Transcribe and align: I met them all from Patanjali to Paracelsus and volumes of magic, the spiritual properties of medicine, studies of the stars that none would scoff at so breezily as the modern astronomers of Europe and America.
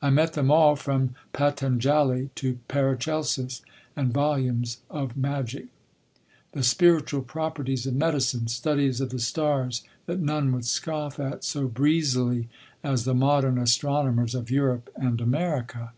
I 0.00 0.10
met 0.10 0.32
them 0.32 0.50
all 0.50 0.74
from 0.74 1.14
Patanjali 1.32 2.30
to 2.34 2.58
Paracelsus 2.66 3.62
and 3.94 4.12
volumes 4.12 4.78
of 4.90 5.16
magic, 5.16 5.66
the 6.50 6.64
spiritual 6.64 7.22
properties 7.22 7.86
of 7.86 7.94
medicine, 7.94 8.48
studies 8.48 9.00
of 9.00 9.10
the 9.10 9.20
stars 9.20 9.84
that 10.06 10.18
none 10.18 10.50
would 10.50 10.64
scoff 10.64 11.20
at 11.20 11.44
so 11.44 11.68
breezily 11.68 12.48
as 12.82 13.04
the 13.04 13.14
modern 13.14 13.56
astronomers 13.56 14.34
of 14.34 14.50
Europe 14.50 14.90
and 14.96 15.20
America. 15.20 15.92